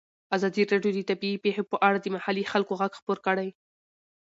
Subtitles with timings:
[0.35, 3.49] ازادي راډیو د طبیعي پېښې په اړه د محلي خلکو غږ خپور کړی.